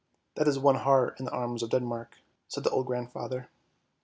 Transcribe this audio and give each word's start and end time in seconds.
:< 0.19 0.35
That 0.35 0.47
is 0.47 0.57
one 0.57 0.77
heart 0.77 1.19
in 1.19 1.25
the 1.25 1.31
Arms 1.31 1.61
of 1.61 1.69
Denmark," 1.69 2.17
said 2.47 2.63
the 2.63 2.71
old 2.71 2.87
grandfather. 2.87 3.49